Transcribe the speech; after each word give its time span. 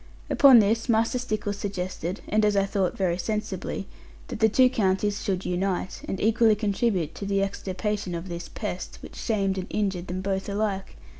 Upon 0.31 0.57
this, 0.57 0.89
Master 0.89 1.19
Stickles 1.19 1.57
suggested, 1.59 2.21
and 2.27 2.43
as 2.43 2.55
I 2.55 2.65
thought 2.65 2.97
very 2.97 3.19
sensibly, 3.19 3.85
that 4.29 4.39
the 4.39 4.49
two 4.49 4.67
counties 4.67 5.23
should 5.23 5.45
unite, 5.45 6.01
and 6.07 6.19
equally 6.19 6.55
contribute 6.55 7.13
to 7.13 7.25
the 7.27 7.43
extirpation 7.43 8.15
of 8.15 8.27
this 8.27 8.49
pest, 8.49 8.97
which 9.03 9.15
shamed 9.15 9.59
and 9.59 9.67
injured 9.69 10.07
them 10.07 10.21
both 10.21 10.49
alike. 10.49 10.95